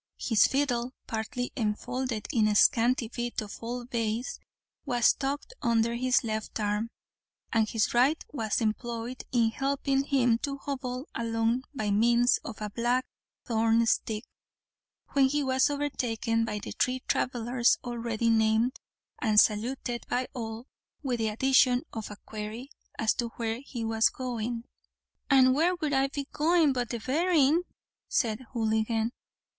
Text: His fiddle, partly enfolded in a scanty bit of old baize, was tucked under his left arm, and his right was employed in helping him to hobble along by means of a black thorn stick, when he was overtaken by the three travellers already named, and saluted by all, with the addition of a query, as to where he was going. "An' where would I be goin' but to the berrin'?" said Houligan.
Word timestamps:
His 0.17 0.47
fiddle, 0.47 0.93
partly 1.05 1.51
enfolded 1.55 2.27
in 2.33 2.47
a 2.47 2.55
scanty 2.55 3.07
bit 3.07 3.39
of 3.39 3.59
old 3.61 3.91
baize, 3.91 4.39
was 4.83 5.13
tucked 5.13 5.53
under 5.61 5.93
his 5.93 6.23
left 6.23 6.59
arm, 6.59 6.89
and 7.53 7.69
his 7.69 7.93
right 7.93 8.17
was 8.33 8.61
employed 8.61 9.21
in 9.31 9.51
helping 9.51 10.05
him 10.05 10.39
to 10.39 10.57
hobble 10.57 11.07
along 11.13 11.65
by 11.75 11.91
means 11.91 12.39
of 12.43 12.63
a 12.63 12.71
black 12.71 13.05
thorn 13.45 13.85
stick, 13.85 14.23
when 15.09 15.25
he 15.27 15.43
was 15.43 15.69
overtaken 15.69 16.45
by 16.45 16.57
the 16.57 16.71
three 16.71 17.01
travellers 17.07 17.77
already 17.83 18.31
named, 18.31 18.79
and 19.19 19.39
saluted 19.39 20.03
by 20.09 20.27
all, 20.33 20.65
with 21.03 21.19
the 21.19 21.27
addition 21.27 21.83
of 21.93 22.09
a 22.09 22.17
query, 22.25 22.71
as 22.97 23.13
to 23.13 23.27
where 23.37 23.59
he 23.63 23.85
was 23.85 24.09
going. 24.09 24.63
"An' 25.29 25.53
where 25.53 25.75
would 25.75 25.93
I 25.93 26.07
be 26.07 26.27
goin' 26.31 26.73
but 26.73 26.89
to 26.89 26.97
the 26.97 27.05
berrin'?" 27.05 27.61
said 28.09 28.39
Houligan. 28.51 29.11